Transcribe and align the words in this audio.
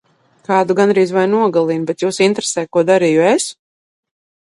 Kādu 0.47 0.75
gandrīz 0.77 1.11
vai 1.17 1.25
nogalina, 1.33 1.85
bet 1.89 2.05
jūs 2.05 2.19
interesē 2.29 2.65
ko 2.79 2.83
darīju 2.91 3.21
es? 3.33 3.47